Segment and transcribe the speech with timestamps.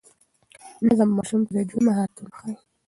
[0.87, 2.53] نظم ماشوم ته د ژوند مهارتونه ښيي.